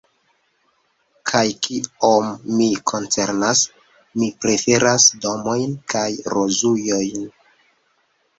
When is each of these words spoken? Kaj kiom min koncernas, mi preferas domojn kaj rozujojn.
Kaj 1.31 1.41
kiom 1.67 2.31
min 2.61 2.73
koncernas, 2.93 3.61
mi 4.23 4.31
preferas 4.47 5.07
domojn 5.27 5.77
kaj 5.95 6.09
rozujojn. 6.39 7.31